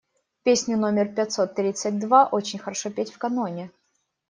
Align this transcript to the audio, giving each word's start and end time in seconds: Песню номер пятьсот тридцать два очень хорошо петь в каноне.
Песню 0.43 0.77
номер 0.77 1.09
пятьсот 1.13 1.53
тридцать 1.53 1.99
два 1.99 2.25
очень 2.25 2.57
хорошо 2.57 2.89
петь 2.89 3.13
в 3.13 3.19
каноне. 3.19 3.69